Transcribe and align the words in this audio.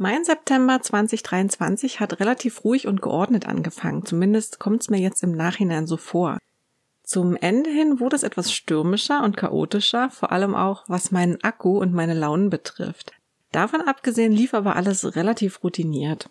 Mein 0.00 0.24
September 0.24 0.80
2023 0.80 1.98
hat 1.98 2.20
relativ 2.20 2.62
ruhig 2.62 2.86
und 2.86 3.02
geordnet 3.02 3.48
angefangen. 3.48 4.06
Zumindest 4.06 4.60
kommt 4.60 4.82
es 4.82 4.90
mir 4.90 5.00
jetzt 5.00 5.24
im 5.24 5.32
Nachhinein 5.32 5.88
so 5.88 5.96
vor. 5.96 6.38
Zum 7.02 7.34
Ende 7.34 7.68
hin 7.68 7.98
wurde 7.98 8.14
es 8.14 8.22
etwas 8.22 8.52
stürmischer 8.52 9.24
und 9.24 9.36
chaotischer, 9.36 10.08
vor 10.10 10.30
allem 10.30 10.54
auch 10.54 10.84
was 10.86 11.10
meinen 11.10 11.42
Akku 11.42 11.80
und 11.80 11.94
meine 11.94 12.14
Launen 12.14 12.48
betrifft. 12.48 13.10
Davon 13.50 13.80
abgesehen 13.80 14.30
lief 14.30 14.54
aber 14.54 14.76
alles 14.76 15.16
relativ 15.16 15.64
routiniert. 15.64 16.30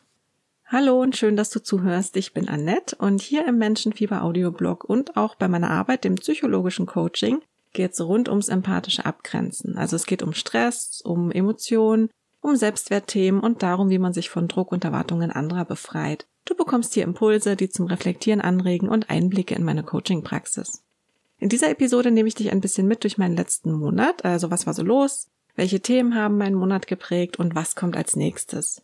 Hallo 0.68 1.02
und 1.02 1.18
schön, 1.18 1.36
dass 1.36 1.50
du 1.50 1.62
zuhörst. 1.62 2.16
Ich 2.16 2.34
bin 2.34 2.48
Annette 2.48 2.96
und 2.96 3.22
hier 3.22 3.46
im 3.46 3.58
Menschenfieber 3.58 4.24
Audioblog 4.24 4.86
und 4.86 5.18
auch 5.18 5.36
bei 5.36 5.50
meiner 5.50 5.72
Arbeit 5.72 6.06
im 6.06 6.16
psychologischen 6.16 6.86
Coaching 6.86 7.42
geht 7.74 7.92
es 7.92 8.00
rund 8.00 8.30
ums 8.30 8.48
empathische 8.48 9.06
Abgrenzen. 9.06 9.78
Also 9.78 9.98
es 9.98 10.06
geht 10.06 10.24
um 10.24 10.34
Stress, 10.34 11.02
um 11.04 11.32
Emotionen, 11.32 12.10
um 12.48 12.56
Selbstwertthemen 12.56 13.42
und 13.42 13.62
darum, 13.62 13.90
wie 13.90 14.00
man 14.00 14.14
sich 14.14 14.30
von 14.30 14.48
Druck 14.48 14.72
und 14.72 14.84
Erwartungen 14.84 15.32
anderer 15.32 15.66
befreit. 15.66 16.26
Du 16.46 16.56
bekommst 16.56 16.94
hier 16.94 17.04
Impulse, 17.04 17.56
die 17.56 17.70
zum 17.70 17.88
Reflektieren 17.88 18.42
anregen 18.42 18.90
und 18.90 19.10
Einblicke 19.10 19.54
in 19.54 19.64
meine 19.64 19.84
Coaching-Praxis. 19.84 20.84
In 21.40 21.50
dieser 21.50 21.70
Episode 21.70 22.10
nehme 22.10 22.28
ich 22.28 22.36
dich 22.36 22.52
ein 22.52 22.62
bisschen 22.62 22.88
mit 22.88 23.04
durch 23.04 23.18
meinen 23.18 23.36
letzten 23.36 23.72
Monat, 23.72 24.26
also 24.26 24.50
was 24.50 24.66
war 24.66 24.74
so 24.74 24.84
los, 24.84 25.28
welche 25.56 25.82
Themen 25.82 26.16
haben 26.16 26.38
meinen 26.38 26.56
Monat 26.56 26.88
geprägt 26.88 27.38
und 27.38 27.54
was 27.54 27.76
kommt 27.76 27.98
als 27.98 28.16
nächstes. 28.16 28.82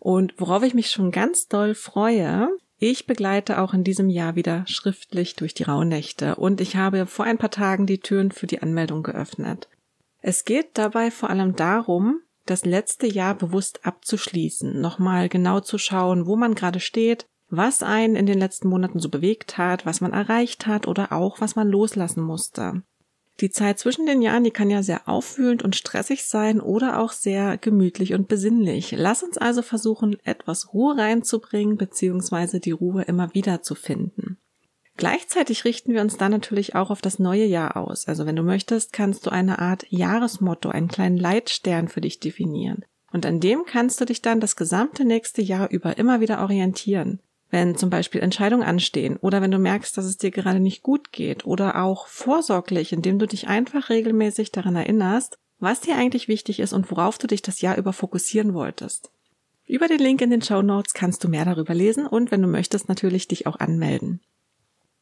Und 0.00 0.34
worauf 0.38 0.62
ich 0.64 0.74
mich 0.74 0.90
schon 0.90 1.12
ganz 1.12 1.48
doll 1.48 1.74
freue, 1.74 2.48
ich 2.78 3.06
begleite 3.06 3.60
auch 3.60 3.72
in 3.72 3.84
diesem 3.84 4.10
Jahr 4.10 4.34
wieder 4.34 4.64
schriftlich 4.66 5.36
durch 5.36 5.54
die 5.54 5.62
Rauhnächte 5.62 6.34
und 6.34 6.60
ich 6.60 6.76
habe 6.76 7.06
vor 7.06 7.24
ein 7.24 7.38
paar 7.38 7.50
Tagen 7.50 7.86
die 7.86 8.00
Türen 8.00 8.32
für 8.32 8.46
die 8.46 8.60
Anmeldung 8.60 9.02
geöffnet. 9.02 9.68
Es 10.20 10.44
geht 10.44 10.70
dabei 10.74 11.10
vor 11.10 11.30
allem 11.30 11.54
darum, 11.54 12.20
das 12.46 12.64
letzte 12.64 13.06
Jahr 13.06 13.34
bewusst 13.34 13.86
abzuschließen, 13.86 14.80
nochmal 14.80 15.28
genau 15.28 15.60
zu 15.60 15.78
schauen, 15.78 16.26
wo 16.26 16.36
man 16.36 16.54
gerade 16.54 16.80
steht, 16.80 17.26
was 17.48 17.82
einen 17.82 18.16
in 18.16 18.26
den 18.26 18.38
letzten 18.38 18.68
Monaten 18.68 18.98
so 18.98 19.08
bewegt 19.08 19.58
hat, 19.58 19.86
was 19.86 20.00
man 20.00 20.12
erreicht 20.12 20.66
hat 20.66 20.86
oder 20.86 21.12
auch 21.12 21.40
was 21.40 21.56
man 21.56 21.68
loslassen 21.68 22.22
musste. 22.22 22.82
Die 23.40 23.50
Zeit 23.50 23.80
zwischen 23.80 24.06
den 24.06 24.22
Jahren, 24.22 24.44
die 24.44 24.52
kann 24.52 24.70
ja 24.70 24.82
sehr 24.82 25.08
aufwühlend 25.08 25.64
und 25.64 25.74
stressig 25.74 26.24
sein 26.24 26.60
oder 26.60 27.00
auch 27.00 27.10
sehr 27.10 27.58
gemütlich 27.58 28.14
und 28.14 28.28
besinnlich. 28.28 28.94
Lass 28.96 29.24
uns 29.24 29.38
also 29.38 29.62
versuchen, 29.62 30.16
etwas 30.24 30.72
Ruhe 30.72 30.96
reinzubringen 30.96 31.76
bzw. 31.76 32.60
die 32.60 32.70
Ruhe 32.70 33.02
immer 33.02 33.34
wieder 33.34 33.62
zu 33.62 33.74
finden. 33.74 34.23
Gleichzeitig 34.96 35.64
richten 35.64 35.92
wir 35.92 36.00
uns 36.00 36.16
dann 36.16 36.30
natürlich 36.30 36.76
auch 36.76 36.90
auf 36.90 37.02
das 37.02 37.18
neue 37.18 37.44
Jahr 37.44 37.76
aus. 37.76 38.06
Also 38.06 38.26
wenn 38.26 38.36
du 38.36 38.42
möchtest, 38.42 38.92
kannst 38.92 39.26
du 39.26 39.30
eine 39.30 39.58
Art 39.58 39.84
Jahresmotto, 39.90 40.68
einen 40.68 40.88
kleinen 40.88 41.16
Leitstern 41.16 41.88
für 41.88 42.00
dich 42.00 42.20
definieren. 42.20 42.84
Und 43.12 43.26
an 43.26 43.40
dem 43.40 43.64
kannst 43.64 44.00
du 44.00 44.04
dich 44.04 44.22
dann 44.22 44.40
das 44.40 44.56
gesamte 44.56 45.04
nächste 45.04 45.42
Jahr 45.42 45.70
über 45.70 45.98
immer 45.98 46.20
wieder 46.20 46.40
orientieren. 46.40 47.20
Wenn 47.50 47.76
zum 47.76 47.90
Beispiel 47.90 48.20
Entscheidungen 48.20 48.66
anstehen 48.66 49.16
oder 49.16 49.40
wenn 49.40 49.50
du 49.50 49.58
merkst, 49.58 49.96
dass 49.96 50.04
es 50.04 50.16
dir 50.16 50.30
gerade 50.30 50.58
nicht 50.58 50.82
gut 50.82 51.12
geht 51.12 51.44
oder 51.44 51.82
auch 51.82 52.08
vorsorglich, 52.08 52.92
indem 52.92 53.18
du 53.18 53.26
dich 53.26 53.46
einfach 53.46 53.90
regelmäßig 53.90 54.50
daran 54.50 54.74
erinnerst, 54.74 55.38
was 55.60 55.80
dir 55.80 55.96
eigentlich 55.96 56.26
wichtig 56.26 56.58
ist 56.60 56.72
und 56.72 56.90
worauf 56.90 57.18
du 57.18 57.26
dich 57.26 57.42
das 57.42 57.60
Jahr 57.60 57.78
über 57.78 57.92
fokussieren 57.92 58.54
wolltest. 58.54 59.10
Über 59.66 59.88
den 59.88 59.98
Link 59.98 60.20
in 60.20 60.30
den 60.30 60.42
Show 60.42 60.62
Notes 60.62 60.94
kannst 60.94 61.22
du 61.24 61.28
mehr 61.28 61.44
darüber 61.44 61.74
lesen 61.74 62.06
und 62.06 62.30
wenn 62.30 62.42
du 62.42 62.48
möchtest 62.48 62.88
natürlich 62.88 63.28
dich 63.28 63.46
auch 63.46 63.58
anmelden. 63.60 64.20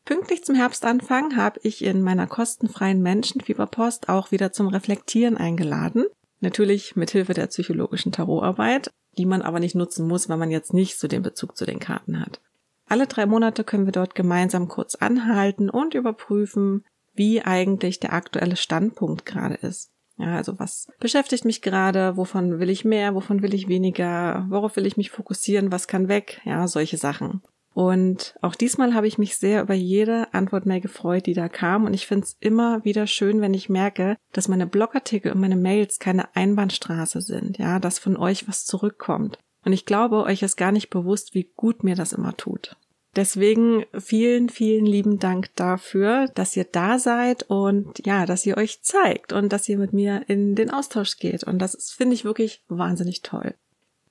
Pünktlich 0.04 0.44
zum 0.44 0.56
Herbstanfang 0.56 1.36
habe 1.36 1.60
ich 1.62 1.84
in 1.84 2.02
meiner 2.02 2.26
kostenfreien 2.26 3.02
Menschenfieberpost 3.02 4.08
auch 4.08 4.32
wieder 4.32 4.52
zum 4.52 4.68
Reflektieren 4.68 5.36
eingeladen. 5.36 6.06
Natürlich 6.40 6.96
mit 6.96 7.12
Hilfe 7.12 7.34
der 7.34 7.46
psychologischen 7.46 8.10
Tarotarbeit, 8.10 8.90
die 9.16 9.26
man 9.26 9.42
aber 9.42 9.60
nicht 9.60 9.76
nutzen 9.76 10.08
muss, 10.08 10.28
wenn 10.28 10.40
man 10.40 10.50
jetzt 10.50 10.74
nicht 10.74 10.98
so 10.98 11.06
den 11.06 11.22
Bezug 11.22 11.56
zu 11.56 11.66
den 11.66 11.78
Karten 11.78 12.20
hat. 12.20 12.40
Alle 12.88 13.06
drei 13.06 13.26
Monate 13.26 13.62
können 13.62 13.86
wir 13.86 13.92
dort 13.92 14.16
gemeinsam 14.16 14.66
kurz 14.66 14.96
anhalten 14.96 15.70
und 15.70 15.94
überprüfen, 15.94 16.84
wie 17.14 17.42
eigentlich 17.42 18.00
der 18.00 18.12
aktuelle 18.12 18.56
Standpunkt 18.56 19.24
gerade 19.24 19.54
ist. 19.54 19.90
Ja, 20.18 20.36
also 20.36 20.58
was 20.58 20.88
beschäftigt 20.98 21.44
mich 21.44 21.62
gerade? 21.62 22.16
Wovon 22.16 22.58
will 22.58 22.70
ich 22.70 22.84
mehr? 22.84 23.14
Wovon 23.14 23.40
will 23.40 23.54
ich 23.54 23.68
weniger? 23.68 24.46
Worauf 24.48 24.76
will 24.76 24.86
ich 24.86 24.96
mich 24.96 25.10
fokussieren? 25.10 25.72
Was 25.72 25.88
kann 25.88 26.08
weg? 26.08 26.40
Ja, 26.44 26.66
solche 26.68 26.96
Sachen. 26.96 27.42
Und 27.74 28.34
auch 28.42 28.54
diesmal 28.54 28.94
habe 28.94 29.06
ich 29.06 29.18
mich 29.18 29.36
sehr 29.36 29.62
über 29.62 29.74
jede 29.74 30.32
Antwort 30.34 30.66
mehr 30.66 30.80
gefreut, 30.80 31.26
die 31.26 31.34
da 31.34 31.48
kam. 31.48 31.84
Und 31.84 31.94
ich 31.94 32.06
finde 32.06 32.24
es 32.24 32.36
immer 32.40 32.84
wieder 32.84 33.06
schön, 33.06 33.40
wenn 33.40 33.54
ich 33.54 33.68
merke, 33.68 34.16
dass 34.32 34.48
meine 34.48 34.66
Blogartikel 34.66 35.32
und 35.32 35.40
meine 35.40 35.56
Mails 35.56 35.98
keine 35.98 36.34
Einbahnstraße 36.36 37.22
sind, 37.22 37.58
ja, 37.58 37.78
dass 37.78 37.98
von 37.98 38.16
euch 38.16 38.46
was 38.46 38.64
zurückkommt. 38.64 39.38
Und 39.64 39.72
ich 39.72 39.86
glaube, 39.86 40.24
euch 40.24 40.42
ist 40.42 40.56
gar 40.56 40.72
nicht 40.72 40.90
bewusst, 40.90 41.34
wie 41.34 41.50
gut 41.56 41.84
mir 41.84 41.94
das 41.94 42.12
immer 42.12 42.36
tut. 42.36 42.76
Deswegen 43.14 43.84
vielen, 43.98 44.48
vielen 44.48 44.86
lieben 44.86 45.18
Dank 45.18 45.54
dafür, 45.54 46.28
dass 46.34 46.56
ihr 46.56 46.64
da 46.64 46.98
seid 46.98 47.42
und 47.42 48.04
ja, 48.06 48.24
dass 48.24 48.46
ihr 48.46 48.56
euch 48.56 48.82
zeigt 48.82 49.34
und 49.34 49.52
dass 49.52 49.68
ihr 49.68 49.76
mit 49.76 49.92
mir 49.92 50.22
in 50.28 50.54
den 50.54 50.70
Austausch 50.70 51.18
geht. 51.18 51.44
Und 51.44 51.58
das 51.58 51.92
finde 51.92 52.14
ich 52.14 52.24
wirklich 52.24 52.64
wahnsinnig 52.68 53.20
toll. 53.20 53.54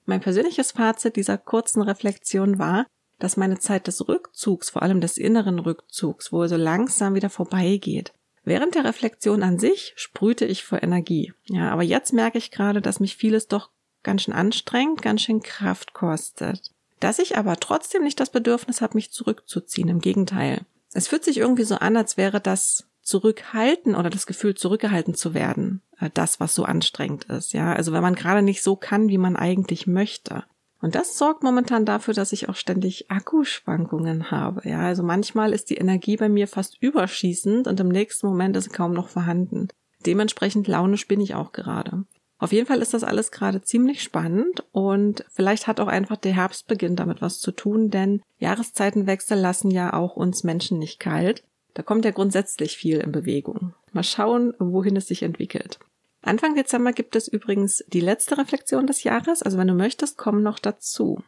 Mein 0.06 0.22
persönliches 0.22 0.74
Fazit 0.74 1.16
dieser 1.16 1.40
kurzen 1.40 1.82
Reflexion 1.82 2.60
war, 2.60 2.86
dass 3.24 3.38
meine 3.38 3.60
Zeit 3.60 3.88
des 3.88 4.08
Rückzugs, 4.08 4.70
vor 4.70 4.82
allem 4.82 5.00
des 5.00 5.18
inneren 5.18 5.60
Rückzugs, 5.60 6.32
wohl 6.32 6.48
so 6.48 6.56
langsam 6.56 7.14
wieder 7.16 7.30
vorbeigeht. 7.30 8.14
Während 8.44 8.76
der 8.76 8.86
Reflexion 8.86 9.44
an 9.44 9.60
sich 9.60 9.94
sprühte 9.96 10.46
ich 10.46 10.64
vor 10.64 10.82
Energie. 10.82 11.34
Ja, 11.46 11.70
aber 11.72 11.84
jetzt 11.84 12.12
merke 12.12 12.38
ich 12.38 12.52
gerade, 12.52 12.82
dass 12.82 13.00
mich 13.00 13.16
vieles 13.16 13.48
doch 13.48 13.70
ganz 14.04 14.24
schön 14.24 14.34
anstrengt, 14.34 15.02
ganz 15.02 15.22
schön 15.22 15.42
Kraft 15.42 15.94
kostet. 15.94 16.72
Dass 17.00 17.20
ich 17.20 17.38
aber 17.38 17.58
trotzdem 17.58 18.04
nicht 18.04 18.20
das 18.20 18.32
Bedürfnis 18.32 18.82
habe, 18.82 18.96
mich 18.96 19.12
zurückzuziehen. 19.12 19.90
Im 19.90 20.02
Gegenteil. 20.02 20.62
Es 20.94 21.08
fühlt 21.08 21.24
sich 21.24 21.38
irgendwie 21.38 21.64
so 21.64 21.76
an, 21.76 21.96
als 21.96 22.18
wäre 22.18 22.42
das 22.42 22.88
Zurückhalten 23.02 23.96
oder 23.96 24.10
das 24.10 24.26
Gefühl, 24.26 24.56
zurückgehalten 24.56 25.16
zu 25.16 25.34
werden, 25.34 25.82
äh, 26.00 26.10
das, 26.14 26.40
was 26.40 26.54
so 26.54 26.64
anstrengend 26.64 27.26
ist. 27.26 27.54
Ja, 27.54 27.74
also 27.74 27.94
wenn 27.94 28.04
man 28.04 28.16
gerade 28.16 28.42
nicht 28.42 28.62
so 28.62 28.76
kann, 28.76 29.10
wie 29.10 29.18
man 29.18 29.36
eigentlich 29.36 29.88
möchte. 29.88 30.44
Und 30.82 30.96
das 30.96 31.18
sorgt 31.18 31.44
momentan 31.44 31.86
dafür, 31.86 32.14
dass 32.14 32.34
ich 32.34 32.50
auch 32.50 32.56
ständig 32.56 33.12
Akkuschwankungen 33.12 34.32
habe. 34.32 34.68
Ja, 34.68 34.80
also 34.80 35.04
manchmal 35.04 35.54
ist 35.54 35.70
die 35.70 35.78
Energie 35.78 36.18
bei 36.18 36.28
mir 36.28 36.48
fast 36.48 36.82
überschießend 36.82 37.68
und 37.68 37.80
im 37.80 37.90
nächsten 37.90 38.28
Moment 38.28 38.58
ist 38.58 38.66
sie 38.66 38.70
kaum 38.72 38.94
noch 38.94 39.08
vorhanden. 39.08 39.68
Dementsprechend 40.06 40.68
launisch 40.68 41.08
bin 41.08 41.22
ich 41.22 41.36
auch 41.36 41.52
gerade. 41.52 42.06
Auf 42.40 42.52
jeden 42.52 42.66
Fall 42.66 42.82
ist 42.82 42.96
das 42.96 43.04
alles 43.04 43.32
gerade 43.32 43.62
ziemlich 43.62 44.02
spannend 44.02 44.64
und 44.72 45.24
vielleicht 45.30 45.68
hat 45.68 45.80
auch 45.80 45.88
einfach 45.88 46.18
der 46.18 46.34
Herbstbeginn 46.34 46.96
damit 46.96 47.22
was 47.22 47.40
zu 47.40 47.52
tun, 47.52 47.92
denn 47.92 48.24
Jahreszeitenwechsel 48.40 49.38
lassen 49.38 49.70
ja 49.70 49.94
auch 49.94 50.16
uns 50.16 50.44
Menschen 50.44 50.80
nicht 50.80 51.00
kalt. 51.00 51.44
Da 51.76 51.84
kommt 51.84 52.04
ja 52.04 52.10
grundsätzlich 52.10 52.76
viel 52.78 52.98
in 52.98 53.12
Bewegung. 53.12 53.76
Mal 53.92 54.04
schauen, 54.04 54.56
wohin 54.58 54.96
es 54.96 55.08
sich 55.08 55.22
entwickelt. 55.22 55.78
Anfang 56.22 56.56
Dezember 56.56 56.94
gibt 56.94 57.16
es 57.16 57.28
übrigens 57.28 57.84
die 57.88 58.00
letzte 58.00 58.38
Reflexion 58.38 58.86
des 58.86 59.04
Jahres, 59.04 59.42
also 59.42 59.58
wenn 59.58 59.68
du 59.68 59.74
möchtest, 59.74 60.18
komm 60.18 60.44
noch 60.44 60.60
dazu. 60.60 61.24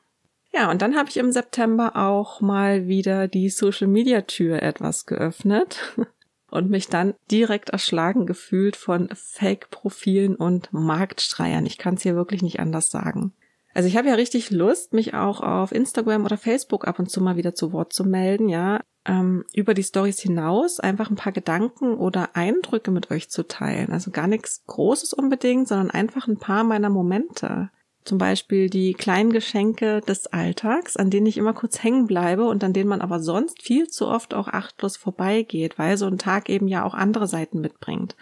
Ja, 0.53 0.69
und 0.69 0.83
dann 0.83 0.95
habe 0.95 1.09
ich 1.09 1.17
im 1.17 1.31
September 1.31 1.95
auch 1.95 2.39
mal 2.39 2.87
wieder 2.87 3.27
die 3.27 3.49
Social 3.49 3.87
Media 3.87 4.21
Tür 4.21 4.61
etwas 4.61 5.07
geöffnet 5.07 5.95
und 6.51 6.69
mich 6.69 6.89
dann 6.89 7.15
direkt 7.31 7.71
erschlagen 7.71 8.27
gefühlt 8.27 8.75
von 8.75 9.09
Fake-Profilen 9.13 10.35
und 10.35 10.71
Marktstreiern. 10.71 11.65
Ich 11.65 11.79
kann 11.79 11.95
es 11.95 12.03
hier 12.03 12.15
wirklich 12.15 12.43
nicht 12.43 12.59
anders 12.59 12.91
sagen. 12.91 13.33
Also 13.73 13.87
ich 13.87 13.97
habe 13.97 14.09
ja 14.09 14.13
richtig 14.13 14.51
Lust, 14.51 14.93
mich 14.93 15.15
auch 15.15 15.41
auf 15.41 15.71
Instagram 15.71 16.25
oder 16.25 16.37
Facebook 16.37 16.87
ab 16.87 16.99
und 16.99 17.09
zu 17.09 17.21
mal 17.21 17.35
wieder 17.37 17.55
zu 17.55 17.73
Wort 17.73 17.91
zu 17.91 18.03
melden, 18.03 18.47
ja, 18.47 18.81
ähm, 19.05 19.45
über 19.53 19.73
die 19.73 19.83
Stories 19.83 20.19
hinaus 20.19 20.79
einfach 20.79 21.09
ein 21.09 21.15
paar 21.15 21.33
Gedanken 21.33 21.95
oder 21.97 22.35
Eindrücke 22.35 22.91
mit 22.91 23.11
euch 23.11 23.29
zu 23.29 23.47
teilen. 23.47 23.91
Also 23.91 24.11
gar 24.11 24.27
nichts 24.27 24.63
Großes 24.67 25.13
unbedingt, 25.13 25.67
sondern 25.67 25.91
einfach 25.91 26.27
ein 26.27 26.37
paar 26.37 26.63
meiner 26.63 26.89
Momente. 26.89 27.69
Zum 28.05 28.17
Beispiel 28.17 28.69
die 28.69 28.93
kleinen 28.93 29.31
Geschenke 29.31 30.01
des 30.01 30.27
Alltags, 30.27 30.97
an 30.97 31.09
denen 31.09 31.25
ich 31.25 31.37
immer 31.37 31.53
kurz 31.53 31.81
hängen 31.81 32.05
bleibe 32.05 32.45
und 32.45 32.63
an 32.63 32.73
denen 32.73 32.89
man 32.89 33.01
aber 33.01 33.21
sonst 33.21 33.61
viel 33.61 33.87
zu 33.87 34.07
oft 34.07 34.33
auch 34.33 34.49
achtlos 34.49 34.97
vorbeigeht, 34.97 35.79
weil 35.79 35.97
so 35.97 36.05
ein 36.07 36.17
Tag 36.17 36.49
eben 36.49 36.67
ja 36.67 36.83
auch 36.83 36.93
andere 36.93 37.27
Seiten 37.27 37.61
mitbringt. 37.61 38.15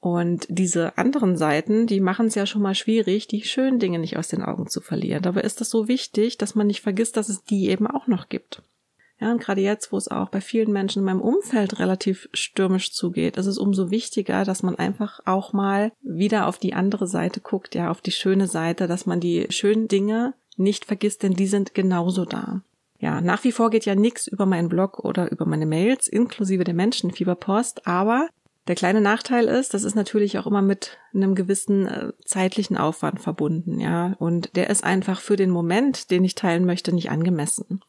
Und 0.00 0.46
diese 0.50 0.98
anderen 0.98 1.38
Seiten, 1.38 1.86
die 1.86 2.00
machen 2.00 2.26
es 2.26 2.34
ja 2.34 2.44
schon 2.44 2.60
mal 2.60 2.74
schwierig, 2.74 3.26
die 3.26 3.42
schönen 3.42 3.78
Dinge 3.78 3.98
nicht 3.98 4.18
aus 4.18 4.28
den 4.28 4.42
Augen 4.42 4.66
zu 4.66 4.82
verlieren. 4.82 5.22
Dabei 5.22 5.40
ist 5.40 5.62
das 5.62 5.70
so 5.70 5.88
wichtig, 5.88 6.36
dass 6.36 6.54
man 6.54 6.66
nicht 6.66 6.82
vergisst, 6.82 7.16
dass 7.16 7.30
es 7.30 7.42
die 7.44 7.70
eben 7.70 7.86
auch 7.86 8.06
noch 8.06 8.28
gibt. 8.28 8.62
Ja, 9.20 9.30
und 9.30 9.40
gerade 9.40 9.60
jetzt, 9.60 9.92
wo 9.92 9.96
es 9.96 10.08
auch 10.08 10.28
bei 10.28 10.40
vielen 10.40 10.72
Menschen 10.72 10.98
in 10.98 11.04
meinem 11.04 11.20
Umfeld 11.20 11.78
relativ 11.78 12.28
stürmisch 12.32 12.92
zugeht, 12.92 13.36
ist 13.36 13.46
es 13.46 13.58
umso 13.58 13.90
wichtiger, 13.90 14.44
dass 14.44 14.62
man 14.62 14.74
einfach 14.74 15.20
auch 15.24 15.52
mal 15.52 15.92
wieder 16.02 16.46
auf 16.46 16.58
die 16.58 16.74
andere 16.74 17.06
Seite 17.06 17.40
guckt, 17.40 17.74
ja, 17.74 17.90
auf 17.90 18.00
die 18.00 18.12
schöne 18.12 18.48
Seite, 18.48 18.86
dass 18.88 19.06
man 19.06 19.20
die 19.20 19.46
schönen 19.50 19.86
Dinge 19.88 20.34
nicht 20.56 20.84
vergisst, 20.84 21.22
denn 21.22 21.34
die 21.34 21.46
sind 21.46 21.74
genauso 21.74 22.24
da. 22.24 22.62
Ja, 22.98 23.20
nach 23.20 23.44
wie 23.44 23.52
vor 23.52 23.70
geht 23.70 23.84
ja 23.84 23.94
nichts 23.94 24.26
über 24.26 24.46
meinen 24.46 24.68
Blog 24.68 24.98
oder 25.00 25.30
über 25.30 25.46
meine 25.46 25.66
Mails, 25.66 26.08
inklusive 26.08 26.64
der 26.64 26.74
Menschenfieberpost, 26.74 27.86
aber 27.86 28.28
Der 28.66 28.74
kleine 28.76 29.02
Nachteil 29.02 29.46
ist, 29.46 29.74
das 29.74 29.84
ist 29.84 29.94
natürlich 29.94 30.38
auch 30.38 30.46
immer 30.46 30.62
mit 30.62 30.96
einem 31.12 31.34
gewissen 31.34 31.86
äh, 31.86 32.12
zeitlichen 32.24 32.78
Aufwand 32.78 33.20
verbunden, 33.20 33.78
ja. 33.78 34.14
Und 34.18 34.56
der 34.56 34.70
ist 34.70 34.84
einfach 34.84 35.20
für 35.20 35.36
den 35.36 35.50
Moment, 35.50 36.10
den 36.10 36.24
ich 36.24 36.34
teilen 36.34 36.64
möchte, 36.64 36.94
nicht 36.94 37.10
angemessen. 37.10 37.82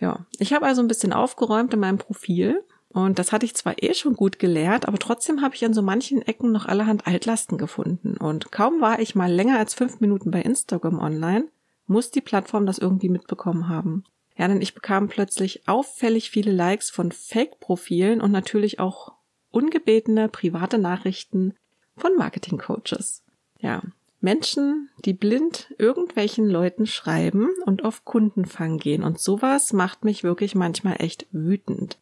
Ja, 0.00 0.26
ich 0.38 0.52
habe 0.52 0.66
also 0.66 0.80
ein 0.80 0.88
bisschen 0.88 1.12
aufgeräumt 1.12 1.74
in 1.74 1.80
meinem 1.80 1.98
Profil 1.98 2.64
und 2.92 3.18
das 3.18 3.32
hatte 3.32 3.46
ich 3.46 3.54
zwar 3.54 3.80
eh 3.82 3.94
schon 3.94 4.14
gut 4.14 4.38
gelehrt, 4.38 4.88
aber 4.88 4.98
trotzdem 4.98 5.42
habe 5.42 5.54
ich 5.54 5.64
an 5.64 5.74
so 5.74 5.82
manchen 5.82 6.22
Ecken 6.22 6.50
noch 6.50 6.66
allerhand 6.66 7.06
Altlasten 7.06 7.58
gefunden. 7.58 8.16
Und 8.16 8.50
kaum 8.50 8.80
war 8.80 8.98
ich 8.98 9.14
mal 9.14 9.30
länger 9.30 9.58
als 9.58 9.74
fünf 9.74 10.00
Minuten 10.00 10.30
bei 10.30 10.42
Instagram 10.42 10.98
online, 10.98 11.48
muss 11.86 12.10
die 12.10 12.20
Plattform 12.20 12.66
das 12.66 12.78
irgendwie 12.78 13.08
mitbekommen 13.08 13.68
haben. 13.68 14.04
Ja, 14.36 14.48
denn 14.48 14.62
ich 14.62 14.74
bekam 14.74 15.08
plötzlich 15.08 15.68
auffällig 15.68 16.30
viele 16.30 16.50
Likes 16.50 16.90
von 16.90 17.12
Fake-Profilen 17.12 18.20
und 18.20 18.32
natürlich 18.32 18.80
auch 18.80 19.12
ungebetene 19.50 20.28
private 20.28 20.78
Nachrichten 20.78 21.54
von 21.96 22.16
Marketing-Coaches. 22.16 23.22
Ja, 23.58 23.82
Menschen, 24.20 24.90
die 25.04 25.14
blind 25.14 25.74
irgendwelchen 25.78 26.48
Leuten 26.48 26.86
schreiben 26.86 27.48
und 27.64 27.84
auf 27.84 28.04
Kundenfang 28.04 28.78
gehen. 28.78 29.02
Und 29.02 29.18
sowas 29.18 29.72
macht 29.72 30.04
mich 30.04 30.22
wirklich 30.22 30.54
manchmal 30.54 30.96
echt 30.98 31.26
wütend. 31.32 31.98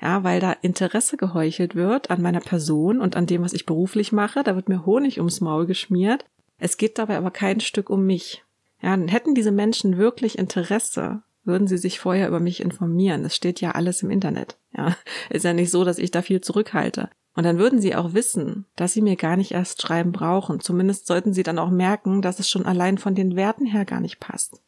Ja, 0.00 0.22
weil 0.22 0.40
da 0.40 0.52
Interesse 0.52 1.16
geheuchelt 1.16 1.74
wird 1.74 2.10
an 2.10 2.22
meiner 2.22 2.40
Person 2.40 3.00
und 3.00 3.16
an 3.16 3.26
dem, 3.26 3.42
was 3.42 3.52
ich 3.52 3.66
beruflich 3.66 4.12
mache. 4.12 4.42
Da 4.44 4.54
wird 4.54 4.68
mir 4.68 4.86
Honig 4.86 5.18
ums 5.18 5.40
Maul 5.40 5.66
geschmiert. 5.66 6.24
Es 6.58 6.76
geht 6.76 6.98
dabei 6.98 7.16
aber 7.16 7.30
kein 7.30 7.60
Stück 7.60 7.90
um 7.90 8.06
mich. 8.06 8.44
Ja, 8.80 8.90
dann 8.90 9.08
hätten 9.08 9.34
diese 9.34 9.50
Menschen 9.50 9.98
wirklich 9.98 10.38
Interesse, 10.38 11.22
würden 11.44 11.66
sie 11.66 11.78
sich 11.78 11.98
vorher 11.98 12.28
über 12.28 12.38
mich 12.38 12.60
informieren. 12.60 13.24
Es 13.24 13.34
steht 13.34 13.60
ja 13.60 13.72
alles 13.72 14.02
im 14.02 14.10
Internet. 14.10 14.56
Ja, 14.76 14.96
ist 15.30 15.44
ja 15.44 15.52
nicht 15.52 15.70
so, 15.70 15.84
dass 15.84 15.98
ich 15.98 16.12
da 16.12 16.22
viel 16.22 16.40
zurückhalte. 16.40 17.10
Und 17.38 17.44
dann 17.44 17.60
würden 17.60 17.80
sie 17.80 17.94
auch 17.94 18.14
wissen, 18.14 18.66
dass 18.74 18.94
sie 18.94 19.00
mir 19.00 19.14
gar 19.14 19.36
nicht 19.36 19.52
erst 19.52 19.80
schreiben 19.80 20.10
brauchen. 20.10 20.58
Zumindest 20.58 21.06
sollten 21.06 21.32
sie 21.32 21.44
dann 21.44 21.60
auch 21.60 21.70
merken, 21.70 22.20
dass 22.20 22.40
es 22.40 22.50
schon 22.50 22.66
allein 22.66 22.98
von 22.98 23.14
den 23.14 23.36
Werten 23.36 23.64
her 23.64 23.84
gar 23.84 24.00
nicht 24.00 24.18
passt. 24.18 24.60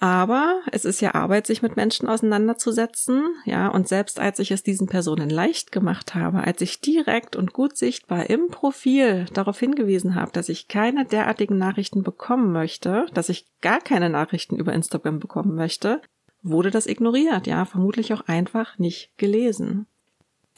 Aber 0.00 0.60
es 0.70 0.84
ist 0.84 1.00
ja 1.00 1.14
Arbeit, 1.14 1.46
sich 1.46 1.62
mit 1.62 1.76
Menschen 1.76 2.10
auseinanderzusetzen, 2.10 3.24
ja, 3.46 3.68
und 3.68 3.88
selbst 3.88 4.20
als 4.20 4.38
ich 4.38 4.50
es 4.50 4.62
diesen 4.62 4.86
Personen 4.86 5.30
leicht 5.30 5.72
gemacht 5.72 6.14
habe, 6.14 6.44
als 6.44 6.60
ich 6.60 6.82
direkt 6.82 7.36
und 7.36 7.54
gut 7.54 7.78
sichtbar 7.78 8.28
im 8.28 8.48
Profil 8.48 9.24
darauf 9.32 9.58
hingewiesen 9.58 10.14
habe, 10.14 10.30
dass 10.30 10.50
ich 10.50 10.68
keine 10.68 11.06
derartigen 11.06 11.56
Nachrichten 11.56 12.02
bekommen 12.02 12.52
möchte, 12.52 13.06
dass 13.14 13.30
ich 13.30 13.46
gar 13.62 13.80
keine 13.80 14.10
Nachrichten 14.10 14.56
über 14.56 14.74
Instagram 14.74 15.20
bekommen 15.20 15.54
möchte, 15.54 16.02
wurde 16.42 16.70
das 16.70 16.86
ignoriert, 16.86 17.46
ja, 17.46 17.64
vermutlich 17.64 18.12
auch 18.12 18.28
einfach 18.28 18.76
nicht 18.76 19.16
gelesen. 19.16 19.86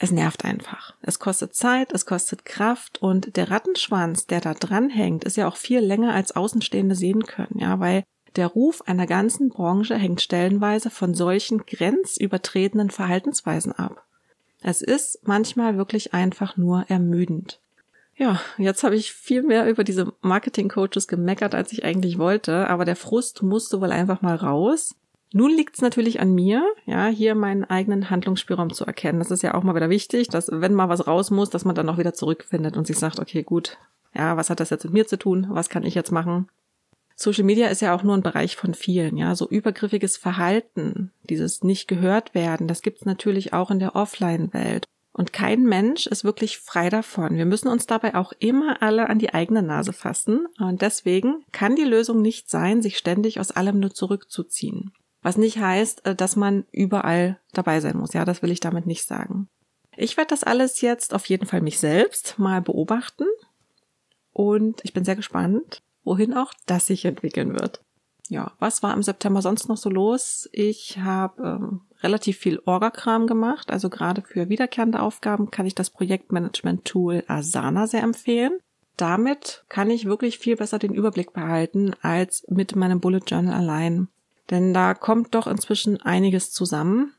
Es 0.03 0.11
nervt 0.11 0.43
einfach. 0.43 0.93
Es 1.01 1.17
kostet 1.17 1.55
Zeit, 1.55 1.93
es 1.93 2.05
kostet 2.05 2.43
Kraft 2.43 3.01
und 3.01 3.37
der 3.37 3.49
Rattenschwanz, 3.49 4.27
der 4.27 4.41
da 4.41 4.53
dranhängt, 4.53 5.23
ist 5.23 5.37
ja 5.37 5.47
auch 5.47 5.55
viel 5.55 5.79
länger 5.79 6.13
als 6.13 6.35
Außenstehende 6.35 6.93
sehen 6.93 7.23
können, 7.23 7.57
ja, 7.57 7.79
weil 7.79 8.03
der 8.35 8.47
Ruf 8.47 8.81
einer 8.81 9.07
ganzen 9.07 9.47
Branche 9.47 9.95
hängt 9.95 10.19
stellenweise 10.19 10.89
von 10.89 11.13
solchen 11.13 11.65
grenzübertretenden 11.65 12.89
Verhaltensweisen 12.89 13.71
ab. 13.71 14.03
Es 14.61 14.81
ist 14.81 15.25
manchmal 15.25 15.77
wirklich 15.77 16.13
einfach 16.13 16.57
nur 16.57 16.83
ermüdend. 16.89 17.61
Ja, 18.17 18.41
jetzt 18.57 18.83
habe 18.83 18.97
ich 18.97 19.13
viel 19.13 19.41
mehr 19.41 19.69
über 19.69 19.85
diese 19.85 20.11
Marketing-Coaches 20.19 21.07
gemeckert, 21.07 21.55
als 21.55 21.71
ich 21.71 21.85
eigentlich 21.85 22.17
wollte, 22.17 22.67
aber 22.69 22.83
der 22.83 22.97
Frust 22.97 23.41
musste 23.41 23.79
wohl 23.79 23.93
einfach 23.93 24.21
mal 24.21 24.35
raus. 24.35 24.97
Nun 25.35 25.49
liegt 25.49 25.75
es 25.75 25.81
natürlich 25.81 26.19
an 26.19 26.33
mir, 26.33 26.63
ja, 26.85 27.07
hier 27.07 27.33
meinen 27.33 27.63
eigenen 27.63 28.11
Handlungsspielraum 28.11 28.71
zu 28.71 28.85
erkennen. 28.85 29.17
Das 29.17 29.31
ist 29.31 29.41
ja 29.41 29.55
auch 29.55 29.63
mal 29.63 29.73
wieder 29.73 29.89
wichtig, 29.89 30.27
dass 30.27 30.49
wenn 30.51 30.75
mal 30.75 30.89
was 30.89 31.07
raus 31.07 31.31
muss, 31.31 31.49
dass 31.49 31.65
man 31.65 31.73
dann 31.73 31.89
auch 31.89 31.97
wieder 31.97 32.13
zurückfindet 32.13 32.77
und 32.77 32.85
sich 32.85 32.99
sagt, 32.99 33.19
okay, 33.19 33.41
gut, 33.41 33.79
ja, 34.13 34.37
was 34.37 34.51
hat 34.51 34.59
das 34.59 34.69
jetzt 34.69 34.83
mit 34.85 34.93
mir 34.93 35.07
zu 35.07 35.17
tun? 35.17 35.47
Was 35.49 35.69
kann 35.69 35.83
ich 35.83 35.95
jetzt 35.95 36.11
machen? 36.11 36.49
Social 37.15 37.43
Media 37.43 37.67
ist 37.67 37.81
ja 37.81 37.95
auch 37.95 38.03
nur 38.03 38.15
ein 38.15 38.21
Bereich 38.21 38.55
von 38.55 38.75
vielen, 38.75 39.17
ja, 39.17 39.33
so 39.35 39.49
übergriffiges 39.49 40.17
Verhalten, 40.17 41.11
dieses 41.29 41.63
nicht 41.63 41.87
gehört 41.87 42.35
werden, 42.35 42.67
das 42.67 42.83
gibt's 42.83 43.05
natürlich 43.05 43.53
auch 43.53 43.71
in 43.71 43.79
der 43.79 43.95
Offline-Welt. 43.95 44.85
Und 45.13 45.33
kein 45.33 45.63
Mensch 45.63 46.05
ist 46.05 46.23
wirklich 46.23 46.59
frei 46.59 46.89
davon. 46.89 47.37
Wir 47.37 47.45
müssen 47.45 47.67
uns 47.67 47.87
dabei 47.87 48.15
auch 48.15 48.33
immer 48.37 48.81
alle 48.81 49.09
an 49.09 49.19
die 49.19 49.31
eigene 49.31 49.61
Nase 49.61 49.93
fassen. 49.93 50.47
Und 50.59 50.81
deswegen 50.81 51.45
kann 51.51 51.75
die 51.75 51.83
Lösung 51.83 52.23
nicht 52.23 52.49
sein, 52.49 52.81
sich 52.81 52.97
ständig 52.97 53.39
aus 53.39 53.51
allem 53.51 53.79
nur 53.79 53.93
zurückzuziehen. 53.93 54.91
Was 55.23 55.37
nicht 55.37 55.57
heißt, 55.57 56.05
äh, 56.05 56.15
dass 56.15 56.35
man 56.35 56.65
überall 56.71 57.39
dabei 57.53 57.79
sein 57.79 57.97
muss. 57.97 58.13
Ja, 58.13 58.25
das 58.25 58.41
will 58.43 58.51
ich 58.51 58.59
damit 58.59 58.85
nicht 58.85 59.07
sagen. 59.07 59.47
Ich 59.95 60.17
werde 60.17 60.29
das 60.29 60.43
alles 60.43 60.81
jetzt 60.81 61.13
auf 61.13 61.25
jeden 61.25 61.45
Fall 61.45 61.61
mich 61.61 61.79
selbst 61.79 62.37
mal 62.37 62.61
beobachten. 62.61 63.25
Und 64.31 64.81
ich 64.83 64.93
bin 64.93 65.05
sehr 65.05 65.15
gespannt, 65.15 65.81
wohin 66.03 66.33
auch 66.33 66.53
das 66.65 66.87
sich 66.87 67.05
entwickeln 67.05 67.53
wird. 67.53 67.81
Ja, 68.29 68.51
was 68.59 68.81
war 68.83 68.93
im 68.93 69.03
September 69.03 69.41
sonst 69.41 69.69
noch 69.69 69.77
so 69.77 69.89
los? 69.89 70.49
Ich 70.51 70.97
habe 70.99 71.43
ähm, 71.43 71.81
relativ 72.01 72.37
viel 72.37 72.61
Orga-Kram 72.65 73.27
gemacht. 73.27 73.69
Also 73.69 73.89
gerade 73.89 74.21
für 74.21 74.49
wiederkehrende 74.49 75.01
Aufgaben 75.01 75.51
kann 75.51 75.65
ich 75.65 75.75
das 75.75 75.89
Projektmanagement-Tool 75.89 77.23
Asana 77.27 77.87
sehr 77.87 78.01
empfehlen. 78.01 78.57
Damit 78.97 79.65
kann 79.69 79.89
ich 79.89 80.05
wirklich 80.05 80.39
viel 80.39 80.55
besser 80.55 80.79
den 80.79 80.93
Überblick 80.93 81.33
behalten 81.33 81.93
als 82.01 82.45
mit 82.49 82.75
meinem 82.75 82.99
Bullet 82.99 83.21
Journal 83.27 83.53
allein. 83.53 84.07
Denn 84.49 84.73
da 84.73 84.93
kommt 84.93 85.35
doch 85.35 85.47
inzwischen 85.47 86.01
einiges 86.01 86.51
zusammen. 86.51 87.13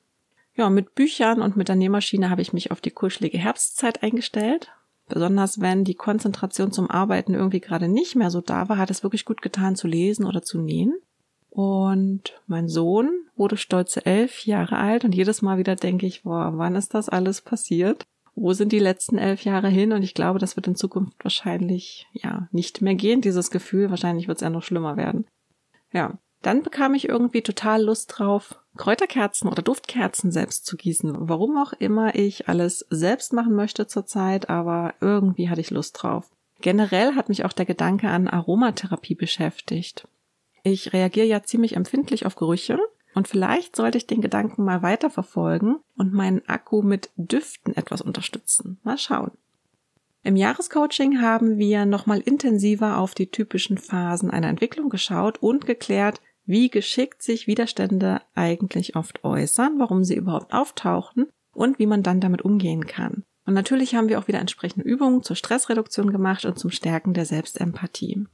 Ja, 0.54 0.70
mit 0.70 0.94
Büchern 0.94 1.42
und 1.42 1.56
mit 1.56 1.68
der 1.68 1.76
Nähmaschine 1.76 2.30
habe 2.30 2.42
ich 2.42 2.52
mich 2.52 2.70
auf 2.70 2.80
die 2.80 2.90
kuschelige 2.90 3.38
Herbstzeit 3.38 4.02
eingestellt. 4.02 4.70
Besonders 5.08 5.60
wenn 5.60 5.84
die 5.84 5.94
Konzentration 5.94 6.72
zum 6.72 6.90
Arbeiten 6.90 7.34
irgendwie 7.34 7.60
gerade 7.60 7.88
nicht 7.88 8.14
mehr 8.14 8.30
so 8.30 8.40
da 8.40 8.68
war, 8.68 8.78
hat 8.78 8.90
es 8.90 9.02
wirklich 9.02 9.24
gut 9.24 9.42
getan 9.42 9.76
zu 9.76 9.86
lesen 9.86 10.24
oder 10.24 10.42
zu 10.42 10.58
nähen. 10.58 10.94
Und 11.50 12.40
mein 12.46 12.68
Sohn 12.68 13.10
wurde 13.36 13.56
stolze 13.56 14.04
elf 14.06 14.44
Jahre 14.44 14.76
alt 14.76 15.04
und 15.04 15.14
jedes 15.14 15.42
Mal 15.42 15.58
wieder 15.58 15.76
denke 15.76 16.06
ich, 16.06 16.22
boah, 16.22 16.52
wann 16.56 16.74
ist 16.74 16.94
das 16.94 17.08
alles 17.08 17.42
passiert? 17.42 18.06
Wo 18.34 18.52
sind 18.52 18.72
die 18.72 18.80
letzten 18.80 19.18
elf 19.18 19.44
Jahre 19.44 19.68
hin? 19.68 19.92
Und 19.92 20.02
ich 20.02 20.14
glaube, 20.14 20.40
das 20.40 20.56
wird 20.56 20.66
in 20.66 20.74
Zukunft 20.74 21.22
wahrscheinlich, 21.22 22.08
ja, 22.12 22.48
nicht 22.50 22.82
mehr 22.82 22.96
gehen, 22.96 23.20
dieses 23.20 23.50
Gefühl. 23.50 23.90
Wahrscheinlich 23.90 24.26
wird 24.26 24.38
es 24.38 24.42
ja 24.42 24.50
noch 24.50 24.64
schlimmer 24.64 24.96
werden. 24.96 25.26
Ja. 25.92 26.18
Dann 26.44 26.62
bekam 26.62 26.92
ich 26.92 27.08
irgendwie 27.08 27.40
total 27.40 27.82
Lust 27.82 28.18
drauf, 28.18 28.60
Kräuterkerzen 28.76 29.48
oder 29.48 29.62
Duftkerzen 29.62 30.30
selbst 30.30 30.66
zu 30.66 30.76
gießen. 30.76 31.16
Warum 31.26 31.56
auch 31.56 31.72
immer 31.72 32.14
ich 32.14 32.50
alles 32.50 32.84
selbst 32.90 33.32
machen 33.32 33.54
möchte 33.54 33.86
zurzeit, 33.86 34.50
aber 34.50 34.92
irgendwie 35.00 35.48
hatte 35.48 35.62
ich 35.62 35.70
Lust 35.70 36.02
drauf. 36.02 36.30
Generell 36.60 37.14
hat 37.14 37.30
mich 37.30 37.46
auch 37.46 37.52
der 37.54 37.64
Gedanke 37.64 38.08
an 38.08 38.28
Aromatherapie 38.28 39.14
beschäftigt. 39.14 40.06
Ich 40.64 40.92
reagiere 40.92 41.26
ja 41.26 41.42
ziemlich 41.42 41.76
empfindlich 41.76 42.26
auf 42.26 42.36
Gerüche 42.36 42.78
und 43.14 43.26
vielleicht 43.26 43.74
sollte 43.74 43.96
ich 43.96 44.06
den 44.06 44.20
Gedanken 44.20 44.64
mal 44.64 44.82
weiterverfolgen 44.82 45.76
und 45.96 46.12
meinen 46.12 46.46
Akku 46.46 46.82
mit 46.82 47.08
Düften 47.16 47.74
etwas 47.74 48.02
unterstützen. 48.02 48.78
Mal 48.82 48.98
schauen. 48.98 49.30
Im 50.22 50.36
Jahrescoaching 50.36 51.22
haben 51.22 51.56
wir 51.56 51.86
nochmal 51.86 52.20
intensiver 52.20 52.98
auf 52.98 53.14
die 53.14 53.30
typischen 53.30 53.78
Phasen 53.78 54.30
einer 54.30 54.48
Entwicklung 54.48 54.90
geschaut 54.90 55.38
und 55.42 55.64
geklärt, 55.66 56.20
wie 56.46 56.68
geschickt 56.68 57.22
sich 57.22 57.46
Widerstände 57.46 58.20
eigentlich 58.34 58.96
oft 58.96 59.24
äußern, 59.24 59.78
warum 59.78 60.04
sie 60.04 60.16
überhaupt 60.16 60.52
auftauchen 60.52 61.26
und 61.52 61.78
wie 61.78 61.86
man 61.86 62.02
dann 62.02 62.20
damit 62.20 62.42
umgehen 62.42 62.86
kann. 62.86 63.24
Und 63.46 63.54
natürlich 63.54 63.94
haben 63.94 64.08
wir 64.08 64.18
auch 64.18 64.28
wieder 64.28 64.40
entsprechende 64.40 64.86
Übungen 64.86 65.22
zur 65.22 65.36
Stressreduktion 65.36 66.12
gemacht 66.12 66.44
und 66.44 66.58
zum 66.58 66.70
Stärken 66.70 67.14
der 67.14 67.26
Selbstempathie. 67.26 68.26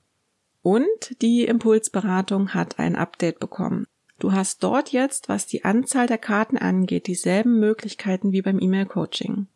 Und 0.63 1.21
die 1.23 1.45
Impulsberatung 1.45 2.55
hat 2.55 2.79
ein 2.79 2.97
Update 2.97 3.41
bekommen. 3.41 3.87
Du 4.19 4.33
hast 4.33 4.63
dort 4.63 4.93
jetzt, 4.93 5.29
was 5.29 5.47
die 5.47 5.65
Anzahl 5.65 6.07
der 6.07 6.19
Karten 6.19 6.59
angeht, 6.59 7.07
dieselben 7.07 7.59
Möglichkeiten 7.59 8.33
wie 8.33 8.43
beim 8.43 8.61
E-Mail-Coaching. 8.61 9.47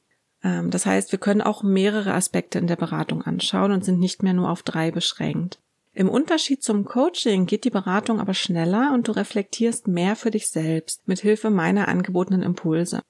Ähm, 0.42 0.70
das 0.70 0.87
heißt, 0.87 1.12
wir 1.12 1.18
können 1.18 1.42
auch 1.42 1.62
mehrere 1.62 2.14
Aspekte 2.14 2.58
in 2.58 2.66
der 2.66 2.76
Beratung 2.76 3.23
anschauen 3.23 3.73
und 3.73 3.84
sind 3.84 4.00
nicht 4.00 4.23
mehr 4.23 4.32
nur 4.32 4.50
auf 4.50 4.62
drei 4.62 4.90
beschränkt. 4.90 5.61
Im 5.94 6.08
Unterschied 6.08 6.62
zum 6.62 6.84
Coaching 6.84 7.46
geht 7.46 7.64
die 7.64 7.70
Beratung 7.70 8.20
aber 8.20 8.34
schneller 8.34 8.92
und 8.92 9.06
du 9.06 9.12
reflektierst 9.12 9.86
mehr 9.86 10.16
für 10.16 10.32
dich 10.32 10.48
selbst 10.48 11.06
mit 11.06 11.20
Hilfe 11.20 11.50
meiner 11.50 11.86
angebotenen 11.86 12.42
Impulse. 12.42 13.00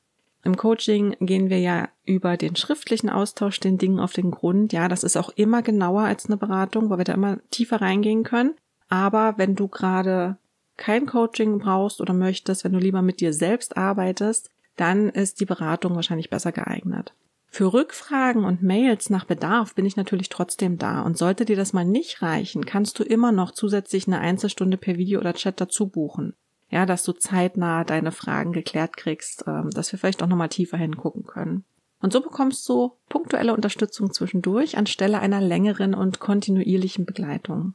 Im 0.45 0.59
Coaching 0.59 1.17
gehen 1.21 1.49
wir 1.49 1.59
ja 1.59 1.89
über 2.05 2.37
den 2.37 2.55
schriftlichen 2.55 3.09
Austausch 3.09 3.59
den 3.59 3.79
Dingen 3.79 3.99
auf 3.99 4.13
den 4.13 4.31
Grund. 4.31 4.75
Ja, 4.75 4.89
das 4.89 5.03
ist 5.03 5.17
auch 5.17 5.31
immer 5.31 5.63
genauer 5.63 6.03
als 6.03 6.27
eine 6.27 6.37
Beratung, 6.37 6.91
weil 6.91 6.99
wir 6.99 7.05
da 7.07 7.15
immer 7.15 7.39
tiefer 7.51 7.81
reingehen 7.81 8.25
können. 8.25 8.55
Aber 8.91 9.39
wenn 9.39 9.55
du 9.55 9.69
gerade 9.69 10.37
kein 10.77 11.07
Coaching 11.07 11.61
brauchst 11.61 12.03
oder 12.03 12.13
möchtest, 12.13 12.65
wenn 12.65 12.75
du 12.75 12.79
lieber 12.79 13.01
mit 13.01 13.21
dir 13.21 13.33
selbst 13.33 13.79
arbeitest, 13.79 14.51
dann 14.77 15.09
ist 15.09 15.41
die 15.41 15.47
Beratung 15.47 15.95
wahrscheinlich 15.95 16.29
besser 16.29 16.53
geeignet. 16.53 17.15
Für 17.55 17.73
Rückfragen 17.73 18.45
und 18.45 18.65
Mails 18.65 19.11
nach 19.11 19.27
Bedarf 19.27 19.77
bin 19.77 19.87
ich 19.87 19.95
natürlich 19.95 20.29
trotzdem 20.29 20.77
da 20.77 21.03
und 21.03 21.17
sollte 21.17 21.45
dir 21.45 21.55
das 21.55 21.73
mal 21.73 21.85
nicht 21.85 22.21
reichen, 22.21 22.67
kannst 22.67 22.99
du 22.99 23.05
immer 23.05 23.31
noch 23.31 23.53
zusätzlich 23.53 24.09
eine 24.09 24.19
Einzelstunde 24.19 24.77
per 24.77 24.97
Video 24.97 25.21
oder 25.21 25.35
Chat 25.35 25.61
dazu 25.61 25.87
buchen. 25.87 26.35
Ja, 26.69 26.85
dass 26.85 27.05
du 27.05 27.13
zeitnah 27.13 27.85
deine 27.85 28.11
Fragen 28.11 28.51
geklärt 28.51 28.97
kriegst, 28.97 29.45
ähm, 29.47 29.71
dass 29.71 29.93
wir 29.93 30.01
vielleicht 30.01 30.21
auch 30.25 30.27
nochmal 30.27 30.49
tiefer 30.49 30.79
hingucken 30.79 31.27
können. 31.27 31.65
Und 32.01 32.13
so 32.13 32.21
bekommst 32.21 32.69
du 32.69 32.95
punktuelle 33.09 33.55
Unterstützung 33.55 34.13
zwischendurch 34.13 34.77
anstelle 34.77 35.21
einer 35.21 35.41
längeren 35.41 35.95
und 35.95 36.19
kontinuierlichen 36.19 37.07
Begleitung. 37.07 37.75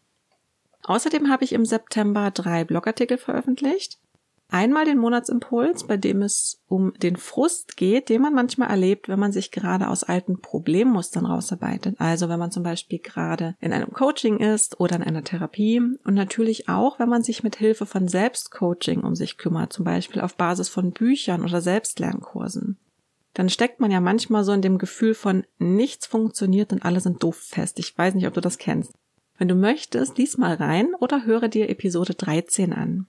Außerdem 0.84 1.30
habe 1.30 1.46
ich 1.46 1.54
im 1.54 1.64
September 1.64 2.32
drei 2.32 2.66
Blogartikel 2.66 3.18
veröffentlicht. 3.18 3.98
Einmal 4.52 4.86
den 4.86 4.98
Monatsimpuls, 4.98 5.86
bei 5.86 5.96
dem 5.96 6.24
es 6.24 6.64
um 6.68 6.94
den 6.96 7.18
Frust 7.18 7.78
geht, 7.78 8.10
den 8.10 8.24
man 8.24 8.34
manchmal 8.34 8.72
erlebt, 8.72 9.08
wenn 9.08 9.20
man 9.20 9.32
sich 9.32 9.52
gerade 9.52 9.88
aus 9.88 10.04
alten 10.04 10.42
Problemmustern 10.42 11.28
rausarbeitet. 11.28 11.96
Also 12.00 12.30
wenn 12.30 12.40
man 12.40 12.50
zum 12.50 12.64
Beispiel 12.64 12.98
gerade 12.98 13.56
in 13.60 13.74
einem 13.74 13.92
Coaching 13.92 14.40
ist 14.40 14.80
oder 14.80 14.96
in 14.96 15.04
einer 15.04 15.24
Therapie 15.24 15.80
und 16.04 16.16
natürlich 16.16 16.68
auch, 16.68 16.98
wenn 16.98 17.10
man 17.10 17.22
sich 17.22 17.44
mit 17.44 17.58
Hilfe 17.58 17.86
von 17.86 18.08
Selbstcoaching 18.08 19.02
um 19.02 19.14
sich 19.14 19.38
kümmert, 19.38 19.72
zum 19.72 19.86
Beispiel 19.86 20.20
auf 20.20 20.36
Basis 20.36 20.68
von 20.68 20.94
Büchern 20.94 21.44
oder 21.44 21.62
Selbstlernkursen. 21.62 22.80
Dann 23.36 23.50
steckt 23.50 23.80
man 23.80 23.92
ja 23.92 24.00
manchmal 24.00 24.44
so 24.44 24.52
in 24.52 24.64
dem 24.64 24.80
Gefühl 24.80 25.14
von 25.14 25.46
nichts 25.60 26.08
funktioniert 26.08 26.74
und 26.74 26.84
alle 26.84 27.02
sind 27.02 27.22
doof 27.22 27.38
fest. 27.38 27.78
Ich 27.78 27.96
weiß 27.96 28.16
nicht, 28.16 28.26
ob 28.26 28.34
du 28.34 28.42
das 28.42 28.58
kennst. 28.58 28.94
Wenn 29.38 29.48
du 29.48 29.54
möchtest, 29.54 30.18
lies 30.18 30.40
mal 30.40 30.56
rein 30.56 30.96
oder 31.00 31.26
höre 31.26 31.50
dir 31.50 31.70
Episode 31.70 32.16
13 32.16 32.74
an. 32.74 33.06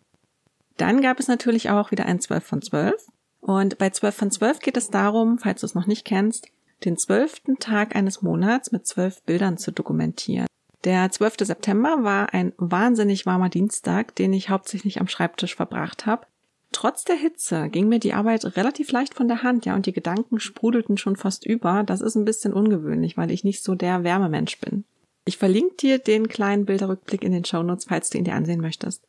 Dann 0.81 1.03
gab 1.03 1.21
es 1.21 1.29
natürlich 1.29 1.69
auch 1.69 1.91
wieder 1.91 2.07
ein 2.07 2.21
12 2.21 2.43
von 2.43 2.63
12. 2.63 2.95
Und 3.41 3.77
bei 3.77 3.91
12 3.91 4.15
von 4.15 4.31
12 4.31 4.61
geht 4.61 4.79
es 4.79 4.89
darum, 4.89 5.39
falls 5.39 5.61
du 5.61 5.67
es 5.67 5.75
noch 5.75 5.87
nicht 5.87 6.07
kennst, 6.07 6.49
den 6.85 6.97
zwölften 6.97 7.59
Tag 7.59 7.95
eines 7.95 8.23
Monats 8.23 8.73
mit 8.73 8.87
zwölf 8.87 9.23
Bildern 9.25 9.59
zu 9.59 9.73
dokumentieren. 9.73 10.47
Der 10.85 11.11
12. 11.11 11.35
September 11.43 12.03
war 12.03 12.33
ein 12.33 12.55
wahnsinnig 12.57 13.27
warmer 13.27 13.51
Dienstag, 13.51 14.15
den 14.15 14.33
ich 14.33 14.49
hauptsächlich 14.49 15.03
am 15.03 15.09
Schreibtisch 15.09 15.55
verbracht 15.55 16.07
habe. 16.07 16.27
Trotz 16.73 17.05
der 17.05 17.17
Hitze 17.17 17.69
ging 17.69 17.89
mir 17.89 17.99
die 17.99 18.15
Arbeit 18.15 18.57
relativ 18.57 18.91
leicht 18.91 19.13
von 19.13 19.29
der 19.29 19.43
Hand, 19.43 19.67
ja, 19.67 19.75
und 19.75 19.85
die 19.85 19.93
Gedanken 19.93 20.41
sprudelten 20.41 20.97
schon 20.97 21.17
fast 21.17 21.45
über. 21.45 21.83
Das 21.83 22.01
ist 22.01 22.15
ein 22.15 22.25
bisschen 22.25 22.55
ungewöhnlich, 22.55 23.19
weil 23.19 23.31
ich 23.31 23.45
nicht 23.45 23.63
so 23.63 23.75
der 23.75 24.03
Wärmemensch 24.03 24.59
bin. 24.61 24.85
Ich 25.27 25.37
verlinke 25.37 25.77
dir 25.77 25.99
den 25.99 26.29
kleinen 26.29 26.65
Bilderrückblick 26.65 27.23
in 27.23 27.33
den 27.33 27.45
Shownotes, 27.45 27.85
falls 27.85 28.09
du 28.09 28.17
ihn 28.17 28.25
dir 28.25 28.35
ansehen 28.35 28.63
möchtest. 28.63 29.05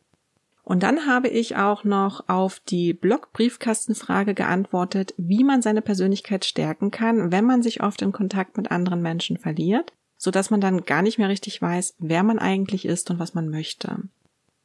Und 0.64 0.84
dann 0.84 1.08
habe 1.08 1.28
ich 1.28 1.56
auch 1.58 1.84
noch 1.84 2.30
auf 2.30 2.60
die 2.60 2.94
Blog-Briefkastenfrage 2.94 4.34
geantwortet, 4.34 5.14
wie 5.18 5.44
man 5.44 5.62
seine 5.62 5.82
Persönlichkeit 5.82 6.46
stärken 6.46 6.92
kann, 6.92 7.32
wenn 7.32 7.46
man 7.46 7.64
sich 7.64 7.82
oft 7.82 8.02
in 8.02 8.12
Kontakt 8.12 8.58
mit 8.58 8.72
anderen 8.72 9.02
Menschen 9.02 9.38
verliert, 9.38 9.94
so 10.18 10.30
dass 10.30 10.52
man 10.52 10.62
dann 10.62 10.86
gar 10.86 11.02
nicht 11.02 11.18
mehr 11.18 11.30
richtig 11.30 11.62
weiß, 11.62 11.96
wer 11.98 12.24
man 12.24 12.38
eigentlich 12.38 12.86
ist 12.86 13.10
und 13.10 13.20
was 13.20 13.34
man 13.34 13.50
möchte. 13.50 14.04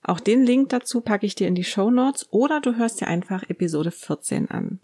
Auch 0.02 0.20
den 0.20 0.44
Link 0.44 0.68
dazu 0.68 1.00
packe 1.00 1.26
ich 1.26 1.34
dir 1.34 1.48
in 1.48 1.54
die 1.54 1.64
Show 1.64 1.90
Notes 1.90 2.28
oder 2.30 2.60
du 2.60 2.76
hörst 2.76 3.00
dir 3.00 3.08
einfach 3.08 3.42
Episode 3.48 3.90
14 3.90 4.50
an. 4.50 4.80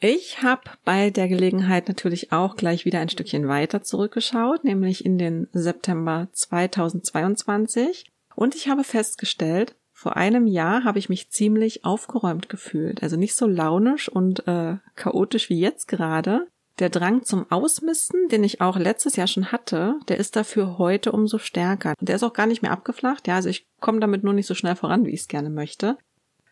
Ich 0.00 0.42
habe 0.42 0.62
bei 0.84 1.10
der 1.10 1.28
Gelegenheit 1.28 1.86
natürlich 1.86 2.32
auch 2.32 2.56
gleich 2.56 2.84
wieder 2.84 2.98
ein 2.98 3.08
Stückchen 3.08 3.46
weiter 3.46 3.82
zurückgeschaut, 3.82 4.64
nämlich 4.64 5.06
in 5.06 5.16
den 5.16 5.46
September 5.52 6.28
2022 6.32 8.06
und 8.34 8.56
ich 8.56 8.68
habe 8.68 8.82
festgestellt, 8.82 9.76
vor 10.02 10.16
einem 10.16 10.48
Jahr 10.48 10.82
habe 10.82 10.98
ich 10.98 11.08
mich 11.08 11.30
ziemlich 11.30 11.84
aufgeräumt 11.84 12.48
gefühlt. 12.48 13.04
Also 13.04 13.16
nicht 13.16 13.36
so 13.36 13.46
launisch 13.46 14.08
und 14.08 14.48
äh, 14.48 14.78
chaotisch 14.96 15.48
wie 15.48 15.60
jetzt 15.60 15.86
gerade. 15.86 16.48
Der 16.80 16.90
Drang 16.90 17.22
zum 17.22 17.48
Ausmisten, 17.52 18.26
den 18.28 18.42
ich 18.42 18.60
auch 18.60 18.76
letztes 18.76 19.14
Jahr 19.14 19.28
schon 19.28 19.52
hatte, 19.52 20.00
der 20.08 20.16
ist 20.16 20.34
dafür 20.34 20.76
heute 20.76 21.12
umso 21.12 21.38
stärker. 21.38 21.94
Der 22.00 22.16
ist 22.16 22.24
auch 22.24 22.32
gar 22.32 22.46
nicht 22.46 22.62
mehr 22.62 22.72
abgeflacht. 22.72 23.28
Ja, 23.28 23.36
also 23.36 23.48
ich 23.48 23.64
komme 23.78 24.00
damit 24.00 24.24
nur 24.24 24.32
nicht 24.32 24.48
so 24.48 24.54
schnell 24.54 24.74
voran, 24.74 25.06
wie 25.06 25.10
ich 25.10 25.20
es 25.20 25.28
gerne 25.28 25.50
möchte. 25.50 25.96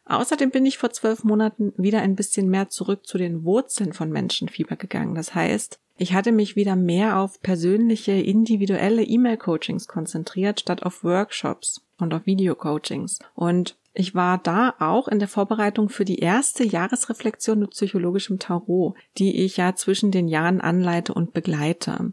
Außerdem 0.05 0.53
bin 0.53 0.65
ich 0.65 0.79
vor 0.79 0.91
zwölf 0.91 1.25
Monaten 1.25 1.73
wieder 1.77 2.03
ein 2.03 2.15
bisschen 2.15 2.49
mehr 2.51 2.69
zurück 2.69 3.05
zu 3.05 3.19
den 3.19 3.43
Wurzeln 3.43 3.93
von 3.93 4.13
Menschenfieber 4.13 4.77
gegangen. 4.77 5.17
Das 5.17 5.35
heißt, 5.35 5.81
ich 5.97 6.15
hatte 6.15 6.31
mich 6.31 6.55
wieder 6.55 6.77
mehr 6.77 7.19
auf 7.19 7.43
persönliche, 7.43 8.13
individuelle 8.13 9.03
E-Mail-Coachings 9.03 9.89
konzentriert, 9.89 10.61
statt 10.61 10.85
auf 10.85 11.03
Workshops 11.03 11.83
und 12.03 12.15
auf 12.15 12.27
Video-Coachings. 12.27 13.19
Und 13.35 13.77
ich 13.93 14.15
war 14.15 14.39
da 14.39 14.75
auch 14.79 15.09
in 15.09 15.19
der 15.19 15.29
Vorbereitung 15.29 15.89
für 15.89 16.05
die 16.05 16.19
erste 16.21 16.65
Jahresreflexion 16.65 17.59
mit 17.59 17.71
psychologischem 17.71 18.39
Tarot, 18.39 18.95
die 19.19 19.45
ich 19.45 19.57
ja 19.57 19.75
zwischen 19.75 20.11
den 20.11 20.29
Jahren 20.29 20.61
anleite 20.61 21.13
und 21.13 21.33
begleite. 21.33 22.13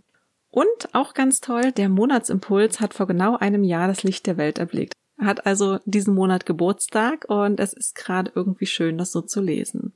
Und 0.50 0.90
auch 0.94 1.14
ganz 1.14 1.40
toll, 1.40 1.72
der 1.72 1.90
Monatsimpuls 1.90 2.80
hat 2.80 2.94
vor 2.94 3.06
genau 3.06 3.38
einem 3.38 3.64
Jahr 3.64 3.88
das 3.88 4.04
Licht 4.04 4.26
der 4.26 4.38
Welt 4.38 4.58
erblickt. 4.58 4.94
Er 5.20 5.28
hat 5.28 5.46
also 5.46 5.80
diesen 5.86 6.14
Monat 6.16 6.46
Geburtstag 6.46 7.26
und 7.28 7.60
es 7.60 7.74
ist 7.74 7.96
gerade 7.96 8.32
irgendwie 8.34 8.66
schön, 8.66 8.98
das 8.98 9.12
so 9.12 9.22
zu 9.22 9.42
lesen. 9.42 9.94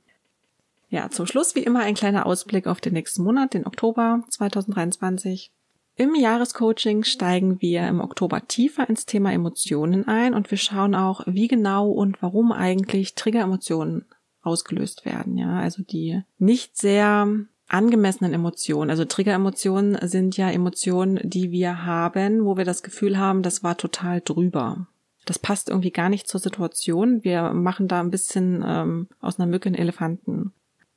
Ja, 0.88 1.08
zum 1.10 1.26
Schluss 1.26 1.54
wie 1.54 1.62
immer 1.62 1.80
ein 1.80 1.94
kleiner 1.94 2.26
Ausblick 2.26 2.66
auf 2.66 2.80
den 2.80 2.92
nächsten 2.92 3.22
Monat, 3.22 3.54
den 3.54 3.66
Oktober 3.66 4.22
2023. 4.28 5.50
Im 5.94 6.14
Jahrescoaching 6.14 7.04
steigen 7.04 7.60
wir 7.60 7.86
im 7.86 8.00
Oktober 8.00 8.46
tiefer 8.48 8.88
ins 8.88 9.04
Thema 9.04 9.32
Emotionen 9.32 10.08
ein 10.08 10.34
und 10.34 10.50
wir 10.50 10.58
schauen 10.58 10.94
auch, 10.94 11.22
wie 11.26 11.48
genau 11.48 11.90
und 11.90 12.22
warum 12.22 12.50
eigentlich 12.50 13.14
Trigger-Emotionen 13.14 14.06
ausgelöst 14.40 15.04
werden. 15.04 15.36
Ja, 15.36 15.60
also 15.60 15.82
die 15.82 16.22
nicht 16.38 16.78
sehr 16.78 17.28
angemessenen 17.68 18.32
Emotionen. 18.32 18.90
Also 18.90 19.04
Trigger-Emotionen 19.04 19.98
sind 20.08 20.36
ja 20.36 20.50
Emotionen, 20.50 21.20
die 21.22 21.50
wir 21.50 21.84
haben, 21.84 22.44
wo 22.44 22.56
wir 22.56 22.64
das 22.64 22.82
Gefühl 22.82 23.18
haben, 23.18 23.42
das 23.42 23.62
war 23.62 23.76
total 23.76 24.20
drüber. 24.20 24.86
Das 25.24 25.38
passt 25.38 25.68
irgendwie 25.68 25.92
gar 25.92 26.08
nicht 26.08 26.26
zur 26.26 26.40
Situation. 26.40 27.22
Wir 27.22 27.52
machen 27.52 27.86
da 27.86 28.00
ein 28.00 28.10
bisschen 28.10 28.64
ähm, 28.66 29.08
aus 29.20 29.38
einer 29.38 29.48
Mücke 29.48 29.68
einen 29.68 29.76
Elefanten. 29.76 30.52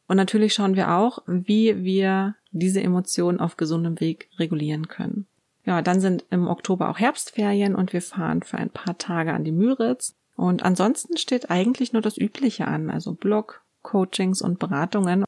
Und 0.08 0.18
natürlich 0.18 0.54
schauen 0.54 0.76
wir 0.76 0.92
auch, 0.92 1.20
wie 1.26 1.84
wir 1.84 2.36
diese 2.52 2.82
Emotionen 2.82 3.40
auf 3.40 3.58
gesundem 3.58 4.00
Weg 4.00 4.30
regulieren 4.38 4.88
können. 4.88 5.26
Ja, 5.66 5.82
dann 5.82 6.00
sind 6.00 6.26
im 6.30 6.48
Oktober 6.48 6.90
auch 6.90 7.00
Herbstferien 7.00 7.76
und 7.76 7.92
wir 7.92 8.02
fahren 8.02 8.44
für 8.44 8.58
ein 8.58 8.70
paar 8.70 8.98
Tage 8.98 9.34
an 9.34 9.44
die 9.44 9.52
Müritz. 9.52 10.16
Und 10.36 10.64
ansonsten 10.64 11.18
steht 11.18 11.50
eigentlich 11.50 11.94
nur 11.94 12.02
das 12.02 12.18
Übliche 12.18 12.68
an, 12.68 12.90
also 12.90 13.14
Blog, 13.14 13.64
Coachings 13.82 14.42
und 14.42 14.60
Beratungen. 14.60 15.26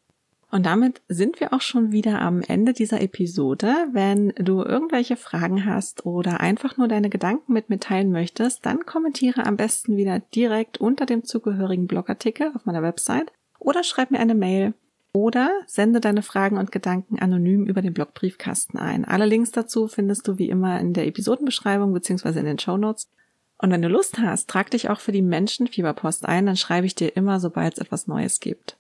Und 0.50 0.66
damit 0.66 1.02
sind 1.10 1.40
wir 1.40 1.54
auch 1.54 1.62
schon 1.62 1.92
wieder 1.92 2.22
am 2.22 2.42
Ende 2.42 2.74
dieser 2.74 3.02
Episode. 3.02 3.74
Wenn 3.92 4.30
du 4.38 4.64
irgendwelche 4.64 5.18
Fragen 5.18 5.66
hast 5.66 6.06
oder 6.06 6.40
einfach 6.40 6.78
nur 6.78 6.88
deine 6.88 7.10
Gedanken 7.10 7.52
mit 7.52 7.70
mir 7.70 7.80
teilen 7.80 8.12
möchtest, 8.12 8.66
dann 8.66 8.86
kommentiere 8.86 9.46
am 9.46 9.58
besten 9.58 9.98
wieder 9.98 10.20
direkt 10.20 10.78
unter 10.78 11.06
dem 11.06 11.26
zugehörigen 11.26 11.88
Blogartikel 11.88 12.52
auf 12.56 12.66
meiner 12.66 12.82
Website 12.82 13.32
oder 13.68 13.84
schreib 13.84 14.12
mir 14.12 14.20
eine 14.20 14.34
Mail 14.34 14.74
oder 15.12 15.52
sende 15.66 16.00
deine 16.00 16.22
Fragen 16.22 16.58
und 16.58 16.72
Gedanken 16.72 17.20
anonym 17.20 17.66
über 17.66 17.82
den 17.82 17.94
Blogbriefkasten 17.94 18.80
ein. 18.80 19.04
Alle 19.04 19.26
Links 19.26 19.52
dazu 19.52 19.90
findest 19.90 20.26
du 20.26 20.38
wie 20.38 20.50
immer 20.50 20.80
in 20.80 20.94
der 20.94 21.06
Episodenbeschreibung 21.06 21.92
bzw. 21.94 22.40
in 22.40 22.46
den 22.46 22.60
Show 22.60 22.78
Notes. 22.78 23.10
Und 23.58 23.72
wenn 23.72 23.82
du 23.82 23.90
Lust 23.90 24.20
hast, 24.20 24.50
trag 24.50 24.72
dich 24.72 24.90
auch 24.90 25.02
für 25.02 25.12
die 25.12 25.22
Menschenfieberpost 25.22 26.26
ein, 26.26 26.46
dann 26.46 26.56
schreibe 26.56 26.88
ich 26.88 26.96
dir 26.96 27.18
immer, 27.18 27.42
sobald 27.42 27.74
es 27.74 27.80
etwas 27.80 28.08
Neues 28.08 28.40
gibt. 28.40 28.78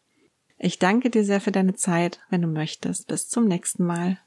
Ich 0.57 0.79
danke 0.79 1.09
dir 1.09 1.25
sehr 1.25 1.41
für 1.41 1.51
deine 1.51 1.73
Zeit. 1.73 2.21
Wenn 2.29 2.41
du 2.41 2.47
möchtest, 2.47 3.07
bis 3.07 3.27
zum 3.27 3.45
nächsten 3.45 3.83
Mal. 3.83 4.19